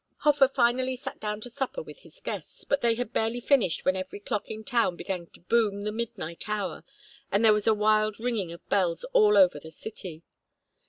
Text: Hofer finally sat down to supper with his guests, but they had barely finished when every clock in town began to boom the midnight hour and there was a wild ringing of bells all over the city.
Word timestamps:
Hofer 0.23 0.47
finally 0.47 0.95
sat 0.95 1.19
down 1.19 1.41
to 1.41 1.49
supper 1.51 1.83
with 1.83 1.99
his 1.99 2.19
guests, 2.21 2.63
but 2.63 2.81
they 2.81 2.95
had 2.95 3.13
barely 3.13 3.39
finished 3.39 3.85
when 3.85 3.95
every 3.95 4.19
clock 4.19 4.49
in 4.49 4.63
town 4.63 4.95
began 4.95 5.27
to 5.27 5.41
boom 5.41 5.83
the 5.83 5.91
midnight 5.91 6.49
hour 6.49 6.83
and 7.31 7.45
there 7.45 7.53
was 7.53 7.67
a 7.67 7.73
wild 7.75 8.19
ringing 8.19 8.51
of 8.51 8.67
bells 8.67 9.03
all 9.13 9.37
over 9.37 9.59
the 9.59 9.69
city. 9.69 10.23